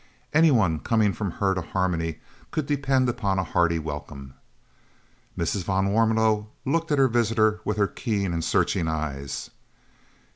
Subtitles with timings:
[0.33, 2.17] Any one coming from her to Harmony
[2.49, 4.33] could depend upon a hearty welcome.
[5.37, 5.61] Mrs.
[5.63, 9.51] van Warmelo looked at her visitor with her keen and searching eyes.